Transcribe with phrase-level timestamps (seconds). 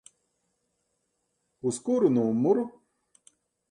[1.67, 2.63] Uz kuru numuru?